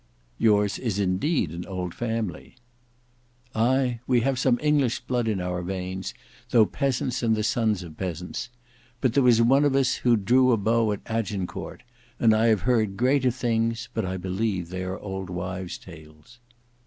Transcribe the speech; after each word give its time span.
"Yours 0.39 0.79
is 0.79 0.97
indeed 0.97 1.51
an 1.51 1.63
old 1.67 1.93
family." 1.93 2.55
"Ay, 3.53 3.99
we 4.07 4.21
have 4.21 4.39
some 4.39 4.57
English 4.59 5.01
blood 5.01 5.27
in 5.27 5.39
our 5.39 5.61
veins, 5.61 6.15
though 6.49 6.65
peasants 6.65 7.21
and 7.21 7.35
the 7.35 7.43
sons 7.43 7.83
of 7.83 7.95
peasants. 7.97 8.49
But 8.99 9.13
there 9.13 9.21
was 9.21 9.43
one 9.43 9.63
of 9.63 9.75
us 9.75 9.97
who 9.97 10.17
drew 10.17 10.51
a 10.53 10.57
bow 10.57 10.91
at 10.91 11.05
Azincourt; 11.05 11.83
and 12.19 12.33
I 12.33 12.47
have 12.47 12.61
heard 12.61 12.97
greater 12.97 13.29
things, 13.29 13.89
but 13.93 14.03
I 14.03 14.17
believe 14.17 14.69
they 14.69 14.83
are 14.85 14.97
old 14.97 15.29
wives' 15.29 15.77
tales." 15.77 16.39